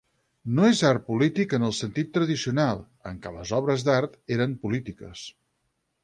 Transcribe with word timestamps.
No 0.59 0.63
és 0.67 0.79
art 0.91 1.03
polític 1.09 1.51
en 1.57 1.65
el 1.67 1.73
sentit 1.79 2.09
tradicional, 2.15 2.81
en 3.09 3.19
què 3.25 3.33
les 3.35 3.51
obres 3.57 3.85
d'art 3.91 4.17
eren 4.37 4.55
polítiques. 4.65 5.27